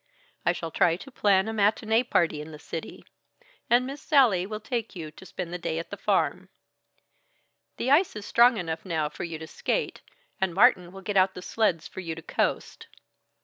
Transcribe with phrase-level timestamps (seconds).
[0.47, 3.05] I shall try to plan a matinée party in the city,
[3.69, 6.49] and Miss Sallie will take you to spend a day at the farm.
[7.77, 10.01] The ice is strong enough now for you to skate,
[10.39, 12.87] and Martin will get out the sleds for you to coast.